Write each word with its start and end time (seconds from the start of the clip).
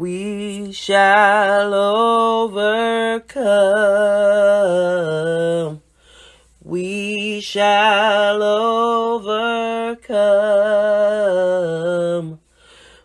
we 0.00 0.72
shall 0.72 1.74
overcome. 1.74 3.20
We 6.64 7.42
shall 7.42 8.42
overcome. 8.42 10.00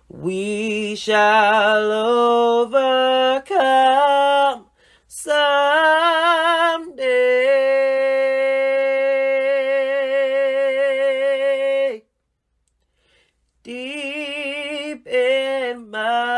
We 0.08 0.96
shall 0.96 1.92
overcome 2.64 4.68
someday. 5.10 5.66
Deep 13.64 15.08
in 15.08 15.90
my 15.90 16.35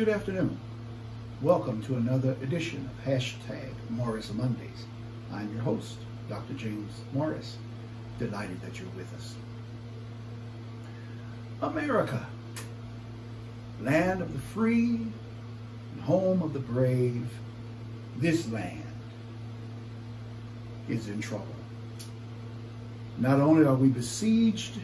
Good 0.00 0.08
afternoon. 0.08 0.58
Welcome 1.42 1.82
to 1.82 1.96
another 1.96 2.30
edition 2.40 2.88
of 2.88 3.04
Hashtag 3.04 3.68
Morris 3.90 4.32
Mondays. 4.32 4.86
I'm 5.30 5.52
your 5.52 5.62
host, 5.62 5.98
Dr. 6.26 6.54
James 6.54 6.90
Morris. 7.12 7.58
Delighted 8.18 8.62
that 8.62 8.80
you're 8.80 8.88
with 8.96 9.14
us. 9.14 9.34
America, 11.60 12.26
land 13.82 14.22
of 14.22 14.32
the 14.32 14.38
free 14.38 15.02
and 15.92 16.02
home 16.02 16.40
of 16.40 16.54
the 16.54 16.60
brave, 16.60 17.30
this 18.16 18.48
land 18.48 18.82
is 20.88 21.08
in 21.10 21.20
trouble. 21.20 21.44
Not 23.18 23.38
only 23.38 23.66
are 23.66 23.74
we 23.74 23.88
besieged 23.88 24.78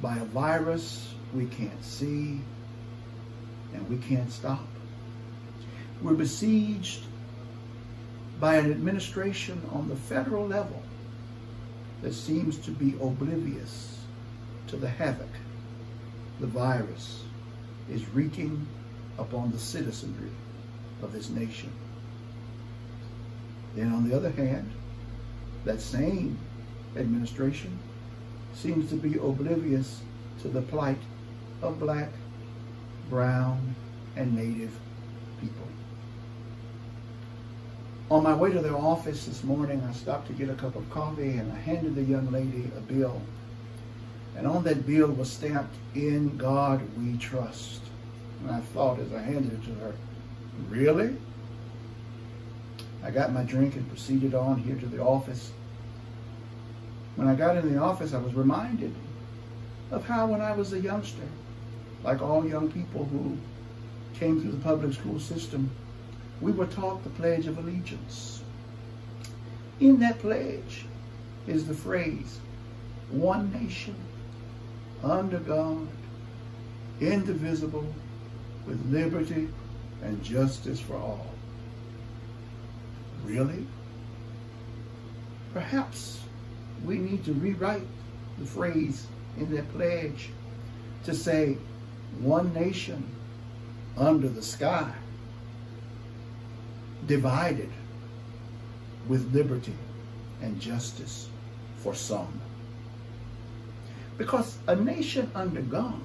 by 0.00 0.16
a 0.16 0.24
virus 0.24 1.14
we 1.32 1.46
can't 1.46 1.84
see 1.84 2.40
and 3.74 3.88
we 3.88 3.96
can't 3.98 4.30
stop, 4.30 4.66
we're 6.02 6.14
besieged 6.14 7.04
by 8.40 8.56
an 8.56 8.70
administration 8.70 9.60
on 9.72 9.88
the 9.88 9.96
federal 9.96 10.46
level 10.46 10.82
that 12.02 12.12
seems 12.12 12.58
to 12.58 12.70
be 12.70 12.94
oblivious 13.00 14.00
to 14.66 14.76
the 14.76 14.88
havoc 14.88 15.28
the 16.42 16.46
virus 16.48 17.22
is 17.88 18.08
wreaking 18.08 18.66
upon 19.16 19.52
the 19.52 19.58
citizenry 19.58 20.30
of 21.02 21.12
this 21.12 21.30
nation. 21.30 21.70
Then 23.76 23.92
on 23.92 24.08
the 24.08 24.16
other 24.16 24.30
hand, 24.30 24.70
that 25.64 25.80
same 25.80 26.36
administration 26.96 27.78
seems 28.54 28.90
to 28.90 28.96
be 28.96 29.18
oblivious 29.18 30.00
to 30.42 30.48
the 30.48 30.62
plight 30.62 30.98
of 31.62 31.78
black, 31.78 32.08
brown, 33.12 33.74
and 34.16 34.34
native 34.34 34.74
people. 35.38 35.66
On 38.10 38.22
my 38.22 38.34
way 38.34 38.50
to 38.50 38.60
their 38.60 38.74
office 38.74 39.26
this 39.26 39.44
morning, 39.44 39.86
I 39.86 39.92
stopped 39.92 40.28
to 40.28 40.32
get 40.32 40.48
a 40.48 40.54
cup 40.54 40.76
of 40.76 40.88
coffee 40.88 41.36
and 41.36 41.52
I 41.52 41.56
handed 41.56 41.94
the 41.94 42.02
young 42.02 42.32
lady 42.32 42.70
a 42.74 42.80
bill. 42.80 43.20
And 44.34 44.46
on 44.46 44.64
that 44.64 44.86
bill 44.86 45.08
was 45.08 45.30
stamped, 45.30 45.74
In 45.94 46.38
God 46.38 46.80
We 46.96 47.18
Trust. 47.18 47.82
And 48.40 48.50
I 48.50 48.60
thought 48.60 48.98
as 48.98 49.12
I 49.12 49.20
handed 49.20 49.52
it 49.52 49.64
to 49.64 49.74
her, 49.80 49.92
Really? 50.70 51.14
I 53.04 53.10
got 53.10 53.30
my 53.30 53.42
drink 53.42 53.74
and 53.74 53.86
proceeded 53.90 54.34
on 54.34 54.56
here 54.56 54.76
to 54.76 54.86
the 54.86 55.02
office. 55.02 55.52
When 57.16 57.28
I 57.28 57.34
got 57.34 57.58
in 57.58 57.74
the 57.74 57.78
office, 57.78 58.14
I 58.14 58.18
was 58.18 58.32
reminded 58.32 58.94
of 59.90 60.06
how 60.06 60.28
when 60.28 60.40
I 60.40 60.52
was 60.52 60.72
a 60.72 60.80
youngster, 60.80 61.28
like 62.02 62.20
all 62.20 62.46
young 62.46 62.70
people 62.70 63.04
who 63.04 63.36
came 64.14 64.40
through 64.40 64.52
the 64.52 64.64
public 64.64 64.92
school 64.94 65.20
system, 65.20 65.70
we 66.40 66.52
were 66.52 66.66
taught 66.66 67.02
the 67.04 67.10
Pledge 67.10 67.46
of 67.46 67.58
Allegiance. 67.58 68.42
In 69.80 69.98
that 70.00 70.18
pledge 70.20 70.86
is 71.46 71.66
the 71.66 71.74
phrase, 71.74 72.40
one 73.10 73.52
nation, 73.52 73.96
under 75.02 75.38
God, 75.38 75.88
indivisible, 77.00 77.86
with 78.66 78.84
liberty 78.92 79.48
and 80.02 80.22
justice 80.22 80.80
for 80.80 80.94
all. 80.94 81.26
Really? 83.24 83.66
Perhaps 85.52 86.20
we 86.84 86.98
need 86.98 87.24
to 87.24 87.32
rewrite 87.32 87.86
the 88.38 88.46
phrase 88.46 89.06
in 89.38 89.54
that 89.54 89.70
pledge 89.72 90.30
to 91.04 91.14
say, 91.14 91.56
one 92.20 92.52
nation 92.54 93.04
under 93.96 94.28
the 94.28 94.42
sky, 94.42 94.92
divided 97.06 97.70
with 99.08 99.34
liberty 99.34 99.74
and 100.40 100.60
justice 100.60 101.28
for 101.78 101.94
some. 101.94 102.40
Because 104.18 104.58
a 104.68 104.76
nation 104.76 105.30
under 105.34 105.62
God, 105.62 106.00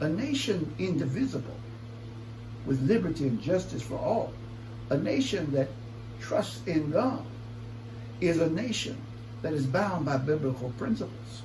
a 0.00 0.08
nation 0.08 0.72
indivisible, 0.78 1.56
with 2.66 2.80
liberty 2.82 3.26
and 3.28 3.40
justice 3.40 3.82
for 3.82 3.98
all, 3.98 4.32
a 4.90 4.96
nation 4.96 5.50
that 5.52 5.68
trusts 6.20 6.66
in 6.66 6.90
God, 6.90 7.24
is 8.20 8.40
a 8.40 8.50
nation 8.50 8.96
that 9.42 9.52
is 9.52 9.66
bound 9.66 10.04
by 10.04 10.16
biblical 10.16 10.70
principles. 10.78 11.42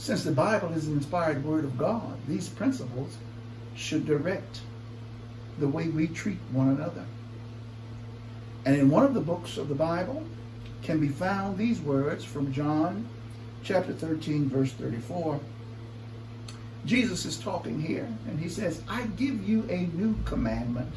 Since 0.00 0.24
the 0.24 0.32
Bible 0.32 0.72
is 0.72 0.86
an 0.86 0.94
inspired 0.94 1.44
word 1.44 1.62
of 1.62 1.76
God, 1.76 2.16
these 2.26 2.48
principles 2.48 3.18
should 3.76 4.06
direct 4.06 4.62
the 5.58 5.68
way 5.68 5.88
we 5.88 6.06
treat 6.06 6.38
one 6.52 6.70
another. 6.70 7.04
And 8.64 8.76
in 8.76 8.88
one 8.88 9.04
of 9.04 9.12
the 9.12 9.20
books 9.20 9.58
of 9.58 9.68
the 9.68 9.74
Bible 9.74 10.24
can 10.82 11.00
be 11.00 11.08
found 11.08 11.58
these 11.58 11.80
words 11.80 12.24
from 12.24 12.50
John 12.50 13.06
chapter 13.62 13.92
13, 13.92 14.48
verse 14.48 14.72
34. 14.72 15.38
Jesus 16.86 17.26
is 17.26 17.36
talking 17.36 17.78
here, 17.78 18.08
and 18.26 18.40
he 18.40 18.48
says, 18.48 18.82
I 18.88 19.02
give 19.02 19.46
you 19.46 19.66
a 19.68 19.82
new 19.94 20.16
commandment 20.24 20.94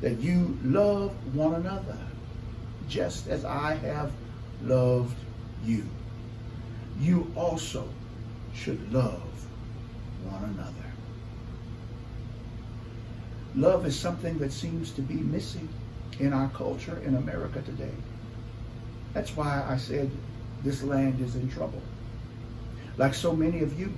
that 0.00 0.18
you 0.18 0.58
love 0.64 1.12
one 1.32 1.54
another, 1.54 1.96
just 2.88 3.28
as 3.28 3.44
I 3.44 3.74
have 3.76 4.10
loved 4.64 5.16
you. 5.64 5.86
You 7.00 7.30
also 7.36 7.88
should 8.54 8.92
love 8.92 9.22
one 10.24 10.44
another. 10.44 10.72
Love 13.56 13.86
is 13.86 13.98
something 13.98 14.38
that 14.38 14.52
seems 14.52 14.90
to 14.92 15.02
be 15.02 15.14
missing 15.14 15.68
in 16.18 16.32
our 16.32 16.48
culture 16.50 17.00
in 17.04 17.16
America 17.16 17.62
today. 17.62 17.94
That's 19.12 19.36
why 19.36 19.64
I 19.68 19.76
said 19.76 20.10
this 20.62 20.82
land 20.82 21.20
is 21.20 21.36
in 21.36 21.48
trouble. 21.50 21.82
Like 22.96 23.14
so 23.14 23.34
many 23.34 23.60
of 23.60 23.78
you, 23.78 23.92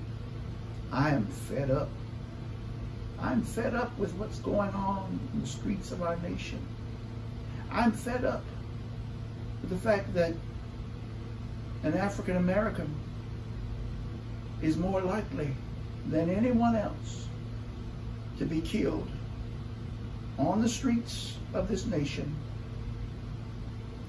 I 0.93 1.11
am 1.11 1.27
fed 1.27 1.71
up. 1.71 1.89
I'm 3.21 3.43
fed 3.43 3.75
up 3.75 3.97
with 3.99 4.13
what's 4.15 4.39
going 4.41 4.71
on 4.71 5.19
in 5.33 5.41
the 5.41 5.47
streets 5.47 5.91
of 5.91 6.03
our 6.03 6.17
nation. 6.17 6.61
I'm 7.71 7.93
fed 7.93 8.25
up 8.25 8.45
with 9.61 9.71
the 9.71 9.79
fact 9.79 10.13
that 10.15 10.35
an 11.83 11.95
African 11.95 12.37
American 12.37 12.95
is 14.63 14.77
more 14.77 15.01
likely 15.01 15.51
than 16.09 16.31
anyone 16.31 16.77
else 16.77 17.27
to 18.39 18.45
be 18.45 18.61
killed 18.61 19.09
on 20.39 20.61
the 20.61 20.69
streets 20.69 21.37
of 21.55 21.69
this 21.69 21.87
nation 21.87 22.35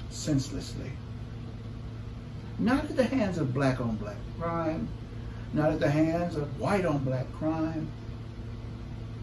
senselessly. 0.09 0.91
Not 2.59 2.85
at 2.85 2.95
the 2.95 3.03
hands 3.03 3.37
of 3.37 3.53
black 3.53 3.79
on 3.79 3.95
black 3.97 4.17
crime, 4.39 4.87
not 5.53 5.71
at 5.71 5.79
the 5.79 5.89
hands 5.89 6.35
of 6.35 6.59
white 6.59 6.85
on 6.85 6.99
black 6.99 7.31
crime, 7.33 7.87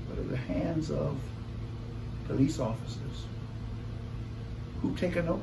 but 0.09 0.19
at 0.19 0.31
the 0.31 0.37
hands 0.37 0.91
of 0.91 1.19
police 2.27 2.59
officers 2.59 3.27
who 4.81 4.95
take 4.97 5.17
an 5.17 5.29
oath 5.29 5.41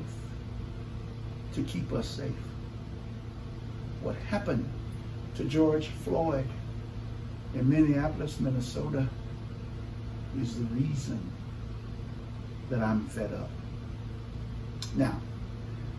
to 1.54 1.62
keep 1.64 1.92
us 1.92 2.08
safe. 2.08 2.32
What 4.02 4.16
happened 4.16 4.68
to 5.36 5.44
George 5.44 5.88
Floyd 6.04 6.46
in 7.54 7.68
Minneapolis, 7.68 8.40
Minnesota 8.40 9.06
is 10.40 10.56
the 10.56 10.64
reason 10.64 11.20
that 12.70 12.80
I'm 12.80 13.06
fed 13.08 13.32
up. 13.34 13.50
Now, 14.96 15.20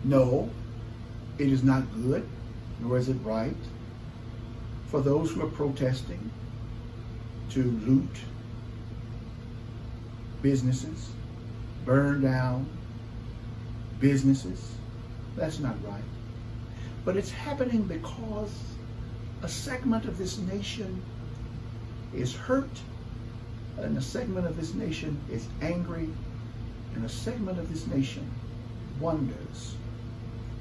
no, 0.03 0.49
It 1.39 1.51
is 1.51 1.63
not 1.63 1.83
good, 2.03 2.27
nor 2.79 2.97
is 2.97 3.09
it 3.09 3.17
right 3.23 3.55
for 4.87 5.01
those 5.01 5.31
who 5.31 5.41
are 5.41 5.49
protesting 5.49 6.29
to 7.49 7.63
loot 7.63 8.15
businesses, 10.43 11.09
burn 11.85 12.21
down 12.21 12.67
businesses. 13.99 14.75
That's 15.35 15.59
not 15.59 15.75
right. 15.83 16.03
But 17.05 17.17
it's 17.17 17.31
happening 17.31 17.83
because 17.83 18.51
a 19.41 19.47
segment 19.47 20.05
of 20.05 20.17
this 20.17 20.37
nation 20.37 21.01
is 22.13 22.33
hurt, 22.33 22.79
and 23.77 23.97
a 23.97 24.01
segment 24.01 24.47
of 24.47 24.55
this 24.55 24.73
nation 24.73 25.19
is 25.29 25.47
angry, 25.61 26.07
and 26.95 27.03
a 27.03 27.09
segment 27.09 27.59
of 27.59 27.69
this 27.69 27.87
nation 27.87 28.29
wonders, 28.99 29.75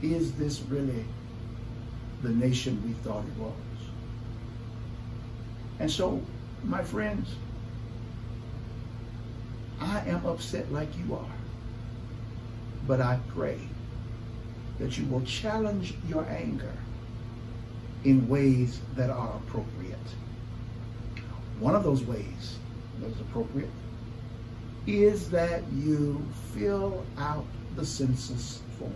is 0.03 0.33
this 0.33 0.63
really 0.63 1.05
the 2.23 2.31
nation 2.31 2.83
we 2.85 2.93
thought 3.05 3.25
it 3.25 3.41
was? 3.41 3.53
And 5.79 5.91
so, 5.91 6.21
my 6.65 6.83
friends, 6.83 7.29
I 9.81 10.01
am 10.07 10.25
upset 10.27 10.73
like 10.73 10.89
you 10.99 11.15
are. 11.15 11.37
But 12.87 13.01
I 13.01 13.21
pray 13.29 13.59
that 14.79 14.99
you 14.99 15.07
will 15.07 15.23
challenge 15.23 15.95
your 16.09 16.27
anger 16.29 16.73
in 18.05 18.29
ways 18.29 18.81
that 18.97 19.11
are 19.11 19.37
appropriate. 19.37 19.99
One 21.61 21.75
of 21.75 21.85
those 21.85 22.03
ways 22.03 22.59
that 23.01 23.11
is 23.11 23.21
appropriate 23.21 23.71
is 24.87 25.31
that 25.31 25.63
you 25.73 26.25
fill 26.55 27.05
out 27.17 27.45
the 27.77 27.87
census 27.87 28.61
form. 28.79 28.93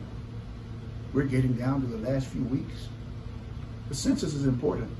We're 1.12 1.24
getting 1.24 1.52
down 1.52 1.80
to 1.82 1.86
the 1.86 2.10
last 2.10 2.26
few 2.26 2.42
weeks. 2.44 2.88
The 3.88 3.94
census 3.94 4.34
is 4.34 4.46
important 4.46 4.90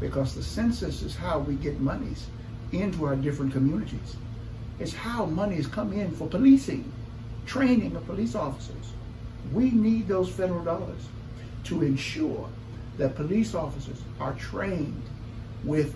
because 0.00 0.34
the 0.34 0.42
census 0.42 1.02
is 1.02 1.14
how 1.14 1.38
we 1.38 1.54
get 1.54 1.80
monies 1.80 2.26
into 2.72 3.04
our 3.04 3.14
different 3.14 3.52
communities. 3.52 4.16
It's 4.80 4.92
how 4.92 5.26
monies 5.26 5.66
come 5.66 5.92
in 5.92 6.10
for 6.10 6.26
policing, 6.26 6.90
training 7.46 7.94
of 7.94 8.06
police 8.06 8.34
officers. 8.34 8.92
We 9.52 9.70
need 9.70 10.08
those 10.08 10.28
federal 10.28 10.64
dollars 10.64 11.02
to 11.64 11.82
ensure 11.82 12.48
that 12.98 13.16
police 13.16 13.54
officers 13.54 13.98
are 14.20 14.34
trained 14.34 15.02
with 15.64 15.94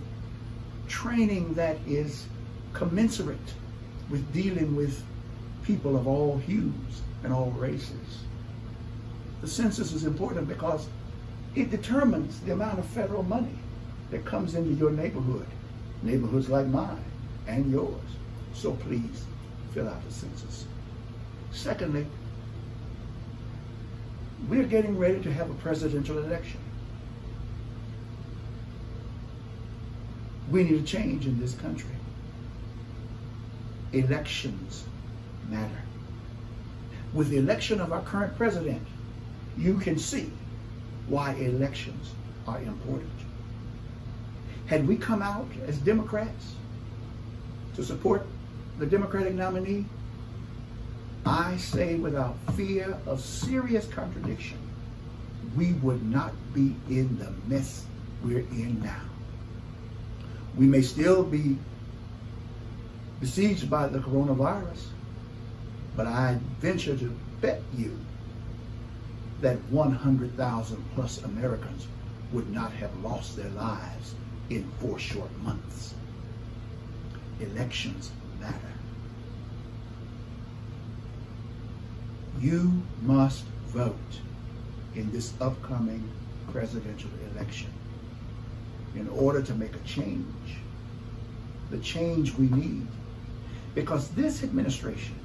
training 0.89 1.55
that 1.55 1.77
is 1.87 2.27
commensurate 2.73 3.39
with 4.11 4.33
dealing 4.33 4.77
with 4.77 5.03
people 5.65 5.97
of 5.97 6.07
all 6.07 6.39
hues 6.39 7.03
and 7.23 7.33
all 7.33 7.51
races. 7.53 8.25
The 9.41 9.49
census 9.49 9.93
is 9.93 10.05
important 10.05 10.49
because 10.49 10.89
it 11.55 11.71
determines 11.71 12.41
the 12.41 12.53
amount 12.53 12.79
of 12.79 12.87
federal 12.87 13.23
money 13.23 13.59
that 14.11 14.25
comes 14.25 14.55
into 14.55 14.71
your 14.71 14.91
neighborhood, 14.91 15.47
neighborhoods 16.03 16.49
like 16.49 16.67
mine 16.67 17.05
and 17.47 17.71
yours. 17.71 18.01
So 18.55 18.73
please 18.73 19.25
fill 19.73 19.89
out 19.89 20.05
the 20.07 20.13
census. 20.13 20.67
Secondly, 21.53 22.07
we're 24.49 24.65
getting 24.65 24.99
ready 24.99 25.21
to 25.23 25.33
have 25.33 25.51
a 25.51 25.55
presidential 25.55 26.19
election. 26.19 26.61
We 30.51 30.65
need 30.65 30.83
a 30.83 30.85
change 30.85 31.27
in 31.27 31.41
this 31.41 31.55
country. 31.55 31.91
Elections 33.93 34.85
matter. 35.49 35.83
With 37.13 37.31
the 37.31 37.39
election 37.39 37.81
of 37.81 37.93
our 37.93 38.03
current 38.03 38.37
president, 38.37 38.83
you 39.57 39.79
can 39.79 39.99
see 39.99 40.31
why 41.09 41.35
elections 41.35 42.13
are 42.47 42.61
important. 42.61 43.11
Had 44.67 44.87
we 44.87 44.97
come 44.97 45.23
out 45.23 45.49
as 45.67 45.79
Democrats 45.79 46.55
to 47.77 47.85
support 47.85 48.27
the 48.79 48.87
Democratic 48.87 49.35
nominee, 49.35 49.85
I 51.27 51.57
say 51.57 51.95
without 51.95 52.37
fear 52.55 52.99
of 53.07 53.21
serious 53.21 53.87
contradiction, 53.87 54.59
we 55.57 55.73
would 55.75 56.05
not 56.05 56.33
be 56.53 56.77
in 56.89 57.19
the 57.19 57.33
mess 57.47 57.85
we're 58.23 58.41
in 58.41 58.81
now. 58.83 59.01
We 60.57 60.67
may 60.67 60.83
still 60.83 61.23
be 61.23 61.57
besieged 63.21 63.71
by 63.71 63.89
the 63.89 64.01
coronavirus, 64.01 64.87
but 65.97 66.07
I 66.07 66.39
venture 66.61 66.97
to 66.97 67.17
bet 67.41 67.63
you 67.75 67.99
that 69.41 69.59
100,000 69.71 70.85
plus 70.95 71.23
Americans 71.23 71.87
would 72.33 72.51
not 72.53 72.73
have 72.73 72.91
lost 73.03 73.37
their 73.37 73.51
lives 73.51 74.15
in 74.51 74.71
four 74.81 74.99
short 74.99 75.31
months. 75.43 75.95
Elections 77.41 78.11
matter. 78.41 78.74
You 82.41 82.83
must 83.03 83.45
vote 83.69 83.95
in 84.95 85.11
this 85.13 85.33
upcoming 85.41 86.09
presidential 86.53 87.11
election 87.33 87.73
in 88.95 89.09
order 89.09 89.43
to 89.43 89.55
make 89.55 89.75
a 89.75 89.79
change, 89.81 90.57
the 91.71 91.79
change 91.79 92.35
we 92.35 92.49
need. 92.49 92.87
Because 93.75 94.09
this 94.11 94.45
administration 94.45 95.17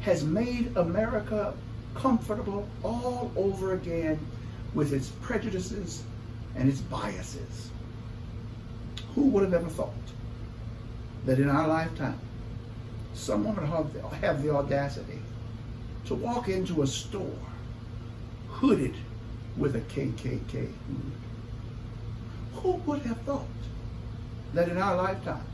has 0.00 0.24
made 0.24 0.76
America 0.76 1.52
comfortable 1.94 2.68
all 2.84 3.32
over 3.36 3.74
again 3.74 4.18
with 4.74 4.92
its 4.92 5.08
prejudices 5.20 6.04
and 6.54 6.68
its 6.68 6.80
biases. 6.80 7.70
Who 9.14 9.22
would 9.22 9.42
have 9.42 9.54
ever 9.54 9.68
thought 9.68 9.94
that 11.24 11.40
in 11.40 11.48
our 11.48 11.66
lifetime, 11.66 12.20
someone 13.14 13.56
would 13.56 14.12
have 14.20 14.42
the 14.42 14.54
audacity 14.54 15.20
to 16.06 16.14
walk 16.14 16.48
into 16.48 16.82
a 16.82 16.86
store 16.86 17.38
hooded 18.48 18.94
with 19.56 19.76
a 19.76 19.80
KKK 19.80 20.52
hood? 20.52 21.12
Who 22.54 22.72
would 22.86 23.02
have 23.02 23.20
thought 23.22 23.46
that 24.54 24.68
in 24.68 24.78
our 24.78 24.96
lifetime, 24.96 25.44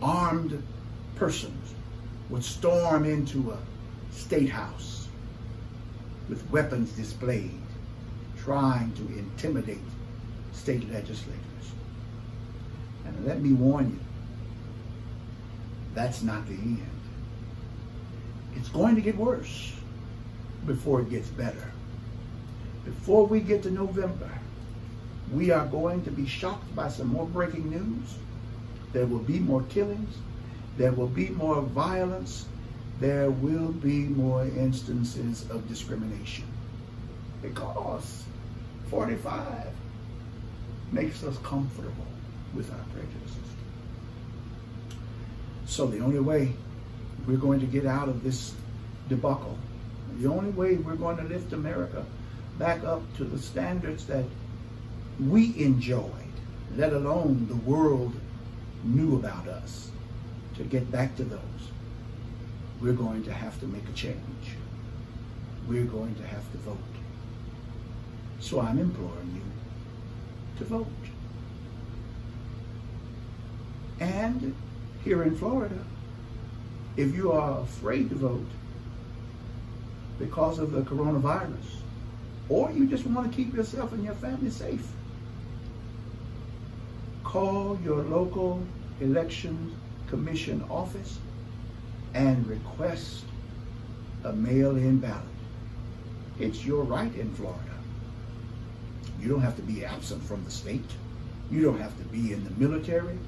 armed 0.00 0.62
persons 1.16 1.74
would 2.30 2.44
storm 2.44 3.04
into 3.04 3.50
a 3.52 3.58
state 4.12 4.50
house 4.50 5.08
with 6.28 6.48
weapons 6.50 6.92
displayed, 6.92 7.60
trying 8.38 8.92
to 8.92 9.02
intimidate 9.18 9.78
state 10.52 10.90
legislators? 10.92 11.40
And 13.06 13.26
let 13.26 13.40
me 13.40 13.52
warn 13.52 13.90
you, 13.90 14.00
that's 15.94 16.22
not 16.22 16.46
the 16.46 16.54
end. 16.54 16.90
It's 18.56 18.68
going 18.68 18.94
to 18.94 19.00
get 19.00 19.16
worse 19.16 19.72
before 20.66 21.00
it 21.00 21.10
gets 21.10 21.28
better. 21.28 21.70
Before 22.84 23.26
we 23.26 23.40
get 23.40 23.62
to 23.64 23.70
November, 23.70 24.30
we 25.32 25.50
are 25.50 25.66
going 25.66 26.04
to 26.04 26.10
be 26.10 26.26
shocked 26.26 26.74
by 26.76 26.88
some 26.88 27.08
more 27.08 27.26
breaking 27.26 27.70
news. 27.70 28.14
There 28.92 29.06
will 29.06 29.20
be 29.20 29.38
more 29.38 29.62
killings. 29.64 30.16
There 30.76 30.92
will 30.92 31.08
be 31.08 31.28
more 31.30 31.62
violence. 31.62 32.46
There 33.00 33.30
will 33.30 33.72
be 33.72 34.04
more 34.04 34.44
instances 34.44 35.48
of 35.50 35.66
discrimination. 35.68 36.44
Because 37.42 38.24
45 38.90 39.68
makes 40.92 41.24
us 41.24 41.36
comfortable 41.38 42.06
with 42.54 42.70
our 42.70 42.84
prejudices. 42.92 43.36
So 45.66 45.86
the 45.86 46.00
only 46.00 46.20
way 46.20 46.52
we're 47.26 47.36
going 47.36 47.60
to 47.60 47.66
get 47.66 47.86
out 47.86 48.08
of 48.08 48.22
this 48.22 48.54
debacle, 49.08 49.58
the 50.18 50.28
only 50.30 50.50
way 50.50 50.76
we're 50.76 50.96
going 50.96 51.16
to 51.16 51.24
lift 51.24 51.52
America 51.52 52.04
back 52.58 52.84
up 52.84 53.02
to 53.16 53.24
the 53.24 53.38
standards 53.38 54.06
that 54.06 54.24
we 55.20 55.54
enjoyed, 55.62 56.10
let 56.76 56.92
alone 56.92 57.46
the 57.48 57.56
world 57.56 58.14
knew 58.84 59.16
about 59.16 59.48
us, 59.48 59.90
to 60.56 60.64
get 60.64 60.90
back 60.90 61.16
to 61.16 61.24
those, 61.24 61.40
we're 62.80 62.92
going 62.92 63.24
to 63.24 63.32
have 63.32 63.58
to 63.60 63.66
make 63.66 63.88
a 63.88 63.92
change. 63.92 64.56
We're 65.68 65.84
going 65.84 66.14
to 66.16 66.26
have 66.26 66.50
to 66.52 66.58
vote. 66.58 66.78
So 68.40 68.60
I'm 68.60 68.78
imploring 68.78 69.34
you 69.34 69.42
to 70.58 70.64
vote. 70.64 70.86
And 74.00 74.54
here 75.02 75.22
in 75.22 75.36
Florida, 75.36 75.78
if 76.96 77.14
you 77.14 77.32
are 77.32 77.60
afraid 77.60 78.08
to 78.10 78.14
vote 78.14 78.46
because 80.18 80.58
of 80.58 80.70
the 80.72 80.82
coronavirus, 80.82 81.80
or 82.48 82.70
you 82.70 82.86
just 82.86 83.04
want 83.06 83.30
to 83.30 83.36
keep 83.36 83.52
yourself 83.54 83.92
and 83.92 84.04
your 84.04 84.14
family 84.14 84.50
safe, 84.50 84.86
call 87.24 87.78
your 87.82 88.02
local 88.02 88.62
election 89.00 89.74
commission 90.06 90.64
office 90.70 91.18
and 92.14 92.46
request 92.46 93.24
a 94.24 94.32
mail-in 94.32 94.98
ballot. 94.98 95.24
It's 96.38 96.64
your 96.64 96.84
right 96.84 97.12
in 97.16 97.32
Florida. 97.34 97.60
You 99.20 99.28
don't 99.28 99.40
have 99.40 99.56
to 99.56 99.62
be 99.62 99.84
absent 99.84 100.22
from 100.22 100.44
the 100.44 100.50
state. 100.50 100.90
You 101.50 101.62
don't 101.62 101.80
have 101.80 101.96
to 101.98 102.04
be 102.04 102.32
in 102.32 102.44
the 102.44 102.50
military. 102.52 103.18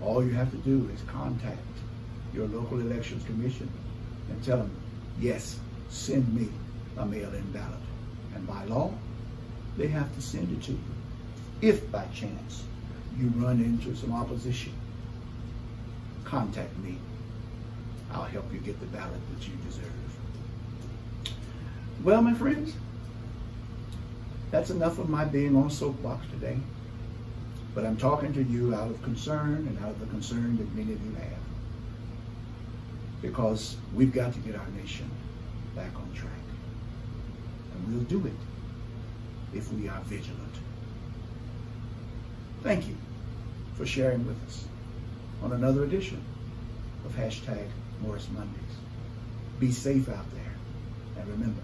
All 0.00 0.24
you 0.24 0.32
have 0.32 0.50
to 0.52 0.56
do 0.58 0.88
is 0.94 1.00
contact 1.08 1.58
your 2.32 2.46
local 2.48 2.80
elections 2.80 3.24
commission 3.24 3.68
and 4.28 4.42
tell 4.44 4.58
them, 4.58 4.70
yes, 5.18 5.58
send 5.88 6.32
me 6.34 6.48
a 6.98 7.06
mail-in 7.06 7.50
ballot. 7.52 7.78
And 8.34 8.46
by 8.46 8.64
law, 8.64 8.92
they 9.76 9.88
have 9.88 10.14
to 10.14 10.22
send 10.22 10.50
it 10.56 10.62
to 10.64 10.72
you. 10.72 10.80
If 11.60 11.90
by 11.90 12.06
chance 12.14 12.64
you 13.18 13.28
run 13.36 13.60
into 13.60 13.94
some 13.96 14.12
opposition, 14.12 14.72
contact 16.24 16.76
me. 16.78 16.96
I'll 18.12 18.24
help 18.24 18.52
you 18.52 18.60
get 18.60 18.80
the 18.80 18.86
ballot 18.86 19.20
that 19.34 19.46
you 19.46 19.54
deserve. 19.66 19.84
Well, 22.02 22.22
my 22.22 22.34
friends, 22.34 22.74
that's 24.50 24.70
enough 24.70 24.98
of 24.98 25.08
my 25.08 25.24
being 25.24 25.54
on 25.54 25.70
soapbox 25.70 26.26
today. 26.30 26.58
But 27.74 27.84
I'm 27.84 27.96
talking 27.96 28.32
to 28.32 28.42
you 28.42 28.74
out 28.74 28.90
of 28.90 29.00
concern 29.02 29.66
and 29.68 29.78
out 29.78 29.90
of 29.90 30.00
the 30.00 30.06
concern 30.06 30.56
that 30.56 30.74
many 30.74 30.92
of 30.92 31.04
you 31.04 31.14
have. 31.14 31.49
Because 33.22 33.76
we've 33.94 34.12
got 34.12 34.32
to 34.32 34.38
get 34.40 34.56
our 34.56 34.68
nation 34.68 35.10
back 35.74 35.94
on 35.96 36.12
track. 36.14 36.32
And 37.74 37.94
we'll 37.94 38.04
do 38.04 38.26
it 38.26 39.56
if 39.56 39.72
we 39.72 39.88
are 39.88 40.00
vigilant. 40.02 40.54
Thank 42.62 42.88
you 42.88 42.96
for 43.74 43.86
sharing 43.86 44.26
with 44.26 44.42
us 44.46 44.64
on 45.42 45.52
another 45.52 45.84
edition 45.84 46.22
of 47.04 47.12
hashtag 47.12 47.66
Morris 48.02 48.28
Mondays. 48.32 48.76
Be 49.58 49.72
safe 49.72 50.08
out 50.08 50.30
there. 50.32 50.54
And 51.18 51.28
remember, 51.28 51.62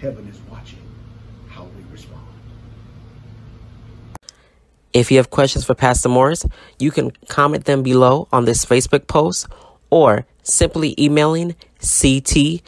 heaven 0.00 0.26
is 0.28 0.38
watching 0.50 0.86
how 1.48 1.64
we 1.64 1.82
respond. 1.92 2.26
If 4.92 5.10
you 5.10 5.18
have 5.18 5.30
questions 5.30 5.64
for 5.64 5.74
Pastor 5.74 6.08
Morris, 6.08 6.44
you 6.78 6.90
can 6.90 7.12
comment 7.28 7.64
them 7.64 7.82
below 7.82 8.28
on 8.32 8.44
this 8.44 8.64
Facebook 8.64 9.06
post 9.06 9.46
or 9.90 10.26
simply 10.42 10.94
emailing 10.98 11.54
ctcmeav 11.80 12.60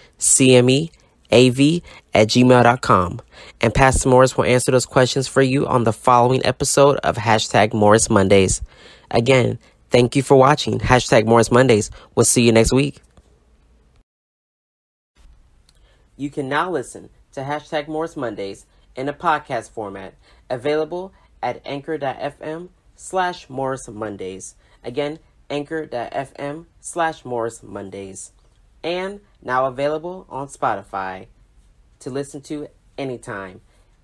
at 2.15 2.29
gmail.com. 2.29 3.21
And 3.61 3.75
Pastor 3.75 4.09
Morris 4.09 4.37
will 4.37 4.45
answer 4.45 4.71
those 4.73 4.87
questions 4.87 5.29
for 5.29 5.43
you 5.43 5.67
on 5.67 5.85
the 5.85 5.93
following 5.93 6.45
episode 6.45 6.97
of 6.99 7.17
hashtag 7.17 7.73
Morris 7.73 8.11
Mondays. 8.11 8.63
Again, 9.11 9.59
thank 9.91 10.17
you 10.17 10.23
for 10.23 10.37
watching 10.37 10.79
hashtag 10.79 11.27
Morris 11.27 11.51
Mondays. 11.51 11.91
We'll 12.15 12.25
see 12.25 12.43
you 12.43 12.53
next 12.53 12.73
week. 12.73 13.01
You 16.17 16.31
can 16.31 16.49
now 16.49 16.71
listen 16.71 17.11
to 17.33 17.41
hashtag 17.41 17.89
Morris 17.89 18.17
Mondays 18.17 18.67
in 18.95 19.09
a 19.09 19.13
podcast 19.13 19.71
format, 19.71 20.15
available 20.51 21.13
at 21.43 21.61
anchor.fm 21.65 22.69
slash 22.95 23.49
Morris 23.49 23.89
Mondays. 23.89 24.55
Again, 24.85 25.19
anchor.fm 25.53 26.67
slash 26.81 27.25
Morris 27.25 27.63
Mondays. 27.63 28.33
And 28.83 29.21
now 29.41 29.67
available 29.67 30.27
on 30.29 30.49
Spotify 30.49 31.27
to 32.01 32.11
listen 32.11 32.41
to 32.43 32.67
anytime. 32.99 33.61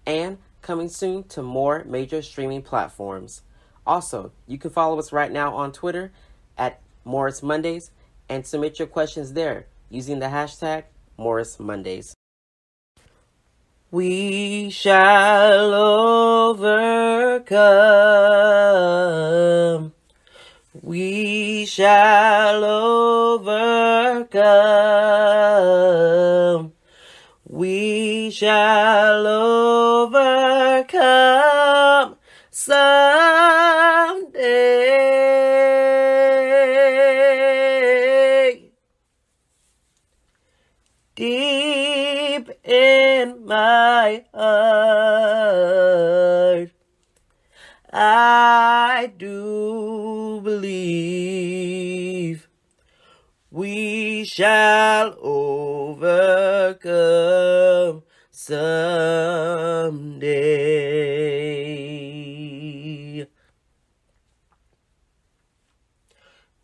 And 0.07 0.39
coming 0.63 0.89
soon 0.89 1.25
to 1.25 1.43
more 1.43 1.83
major 1.85 2.23
streaming 2.23 2.63
platforms. 2.63 3.43
Also, 3.87 4.31
you 4.47 4.59
can 4.59 4.71
follow 4.71 4.99
us 4.99 5.13
right 5.13 5.33
now 5.33 5.55
on 5.55 5.73
Twitter 5.73 6.13
at 6.57 6.81
Morris 7.05 7.43
Mondays 7.43 7.91
and 8.29 8.47
submit 8.47 8.79
your 8.79 8.87
questions 8.87 9.33
there 9.33 9.67
using 9.89 10.19
the 10.19 10.27
hashtag 10.27 10.85
Morris 11.17 11.59
Mondays. 11.59 12.15
We 13.91 14.69
shall 14.69 15.73
overcome. 16.53 17.55
We 20.83 21.28
shall 21.69 22.65
overcome. 22.65 23.53
We 27.47 28.31
shall 28.31 29.27
overcome 29.27 30.47
someday. 32.51 33.38
We 53.51 54.25
shall 54.25 55.17
overcome 55.23 56.03
someday. 58.31 59.69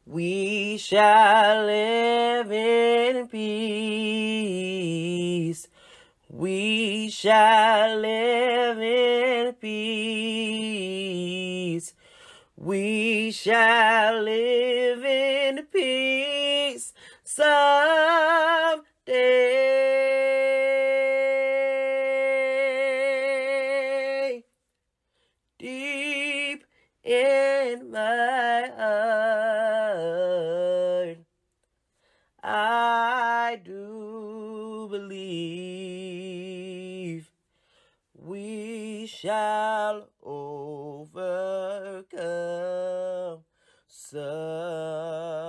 We 0.07 0.77
shall 0.79 1.65
live 1.67 2.53
in 2.53 3.29
peace. 3.29 3.45
We 6.29 7.09
shall 7.11 7.99
live 7.99 8.79
in 8.79 9.55
peace. 9.55 9.75
We 12.57 13.33
shall 13.33 14.23
live 14.23 15.05
in 15.05 15.67
peace 15.73 16.93
someday. 17.25 18.85
Deep 25.59 26.65
in 27.03 27.91
my 27.91 28.71
heart, 28.77 30.05
I 32.43 33.61
do 33.65 34.89
believe 34.91 35.21
we 38.15 39.07
shall 39.07 40.09
someday. 43.87 45.44